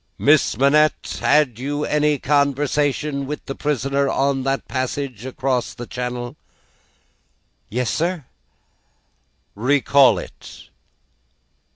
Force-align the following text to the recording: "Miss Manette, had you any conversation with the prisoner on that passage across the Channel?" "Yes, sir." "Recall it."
"Miss 0.17 0.57
Manette, 0.57 1.19
had 1.21 1.59
you 1.59 1.85
any 1.85 2.17
conversation 2.17 3.27
with 3.27 3.45
the 3.45 3.53
prisoner 3.53 4.09
on 4.09 4.41
that 4.41 4.67
passage 4.67 5.27
across 5.27 5.75
the 5.75 5.85
Channel?" 5.85 6.35
"Yes, 7.69 7.91
sir." 7.91 8.25
"Recall 9.53 10.17
it." 10.17 10.69